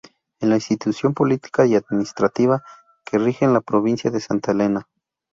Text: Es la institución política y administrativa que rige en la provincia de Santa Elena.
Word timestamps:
Es 0.39 0.49
la 0.49 0.55
institución 0.55 1.13
política 1.13 1.67
y 1.67 1.75
administrativa 1.75 2.63
que 3.05 3.19
rige 3.19 3.45
en 3.45 3.53
la 3.53 3.61
provincia 3.61 4.09
de 4.09 4.19
Santa 4.19 4.51
Elena. 4.51 4.87